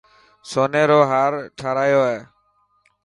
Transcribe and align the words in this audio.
سوني 0.49 0.83
رو 0.89 0.99
هار 1.11 1.33
ٺارايو 1.57 2.01
هي. 2.09 2.19